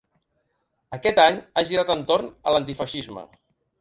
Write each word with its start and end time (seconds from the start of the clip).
Aquest 0.97 1.21
any, 1.25 1.37
ha 1.61 1.65
girat 1.73 1.93
entorn 1.97 2.33
a 2.49 2.55
l’antifeixisme. 2.57 3.29